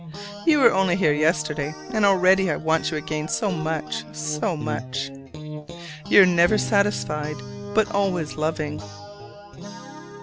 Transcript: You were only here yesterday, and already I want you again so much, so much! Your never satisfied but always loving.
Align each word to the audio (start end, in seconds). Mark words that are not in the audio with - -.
You 0.47 0.61
were 0.61 0.73
only 0.73 0.95
here 0.95 1.13
yesterday, 1.13 1.75
and 1.91 2.07
already 2.07 2.49
I 2.49 2.55
want 2.55 2.89
you 2.89 2.97
again 2.97 3.27
so 3.27 3.51
much, 3.51 4.03
so 4.15 4.57
much! 4.57 5.11
Your 6.07 6.25
never 6.25 6.57
satisfied 6.57 7.35
but 7.75 7.93
always 7.93 8.33
loving. 8.35 8.81